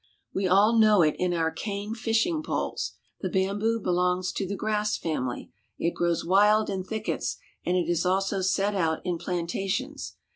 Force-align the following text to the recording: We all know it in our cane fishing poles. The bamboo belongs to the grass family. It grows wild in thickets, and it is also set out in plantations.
We 0.33 0.47
all 0.47 0.79
know 0.79 1.03
it 1.03 1.15
in 1.19 1.31
our 1.31 1.51
cane 1.51 1.93
fishing 1.93 2.41
poles. 2.41 2.93
The 3.19 3.29
bamboo 3.29 3.79
belongs 3.79 4.31
to 4.31 4.47
the 4.47 4.55
grass 4.55 4.97
family. 4.97 5.51
It 5.77 5.93
grows 5.93 6.25
wild 6.25 6.71
in 6.71 6.83
thickets, 6.83 7.37
and 7.63 7.77
it 7.77 7.87
is 7.87 8.03
also 8.03 8.41
set 8.41 8.73
out 8.73 9.01
in 9.05 9.19
plantations. 9.19 10.15